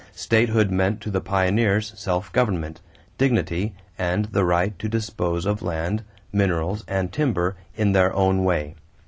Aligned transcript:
Statehood 0.15 0.71
meant 0.71 0.99
to 1.01 1.11
the 1.11 1.21
pioneers 1.21 1.93
self 1.95 2.31
government, 2.33 2.81
dignity, 3.19 3.75
and 3.99 4.25
the 4.25 4.43
right 4.43 4.79
to 4.79 4.89
dispose 4.89 5.45
of 5.45 5.61
land, 5.61 6.03
minerals, 6.33 6.83
and 6.87 7.13
timber 7.13 7.55
in 7.75 7.91
their 7.91 8.11
own 8.15 8.43
way. 8.43 8.73